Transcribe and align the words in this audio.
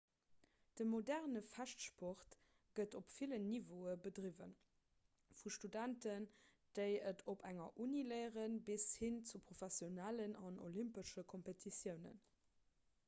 de 0.79 0.85
moderne 0.91 1.41
fechtsport 1.47 2.35
gëtt 2.79 2.95
op 2.99 3.09
villen 3.17 3.43
niveaue 3.49 3.91
bedriwwen 4.05 4.55
vu 5.41 5.53
studenten 5.57 6.25
déi 6.79 6.89
et 7.11 7.21
op 7.35 7.45
enger 7.51 7.77
uni 7.87 8.01
léieren 8.13 8.55
bis 8.71 8.85
hin 9.05 9.19
zu 9.33 9.43
professionellen 9.51 10.33
an 10.49 10.57
olympesche 10.69 11.25
kompetitiounen 11.35 12.17